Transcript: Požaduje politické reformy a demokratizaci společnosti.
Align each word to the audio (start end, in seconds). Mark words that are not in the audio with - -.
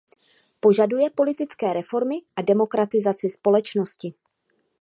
Požaduje 0.59 1.09
politické 1.09 1.73
reformy 1.73 2.21
a 2.35 2.41
demokratizaci 2.41 3.29
společnosti. 3.29 4.13